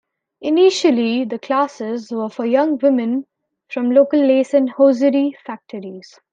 Initially, 0.41 1.25
the 1.25 1.37
classes 1.37 2.11
were 2.11 2.27
for 2.31 2.43
young 2.43 2.79
women 2.79 3.27
from 3.69 3.91
local 3.91 4.19
lace 4.19 4.51
and 4.51 4.67
hosiery 4.67 5.37
factories. 5.45 6.19